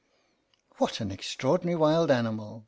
"What 0.79 0.99
an 0.99 1.11
extraordinary 1.11 1.75
wild 1.75 2.09
animal 2.09 2.59